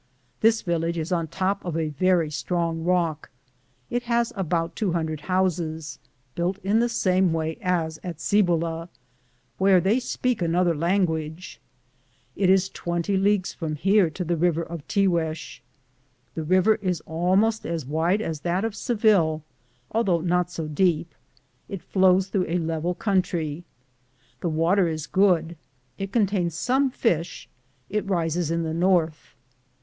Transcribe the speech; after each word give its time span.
This 0.39 0.63
village 0.63 0.97
is 0.97 1.11
on 1.11 1.27
top 1.27 1.63
of 1.63 1.77
a 1.77 1.89
very 1.89 2.31
strong 2.31 2.83
rock; 2.83 3.29
it 3.91 4.01
has 4.09 4.33
about 4.35 4.75
200 4.75 5.21
houses, 5.21 5.99
built 6.33 6.57
in 6.63 6.79
the 6.79 6.89
same 6.89 7.31
way 7.33 7.59
as 7.61 7.99
at 8.03 8.19
Cibola, 8.19 8.89
where 9.59 9.79
they 9.79 9.99
speak 9.99 10.41
another 10.41 10.73
language. 10.75 11.61
It 12.35 12.49
is 12.49 12.67
20 12.69 13.15
leagues 13.15 13.53
from 13.53 13.75
here 13.75 14.09
to 14.09 14.23
the 14.23 14.35
river 14.35 14.63
of 14.63 14.87
Tiguex. 14.87 15.59
The 16.33 16.43
river 16.43 16.79
is 16.81 17.01
almost 17.05 17.63
as 17.63 17.85
wide 17.85 18.23
as 18.23 18.39
that 18.39 18.65
of 18.65 18.73
Seville, 18.73 19.43
although 19.91 20.21
not 20.21 20.49
so 20.49 20.67
deep; 20.67 21.13
it 21.69 21.83
flows 21.83 22.29
through 22.29 22.47
a 22.49 22.57
level 22.57 22.95
country; 22.95 23.63
the 24.39 24.49
water 24.49 24.87
is 24.87 25.05
good; 25.05 25.55
it 25.99 26.11
contains 26.11 26.55
some 26.55 26.89
fish; 26.89 27.47
it 27.87 28.03
rises 28.09 28.49
in 28.49 28.63
the 28.63 28.73
north. 28.73 29.35